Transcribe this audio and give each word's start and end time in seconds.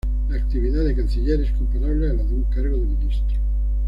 La 0.29 0.37
actividad 0.37 0.83
de 0.83 0.95
canciller 0.95 1.39
es 1.41 1.51
comparable 1.51 2.09
a 2.09 2.13
la 2.13 2.23
de 2.23 2.33
un 2.33 2.43
cargo 2.45 2.75
de 2.75 2.87
ministro. 2.87 3.37